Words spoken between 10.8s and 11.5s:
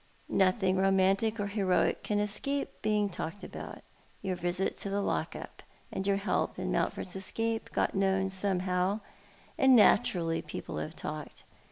talked.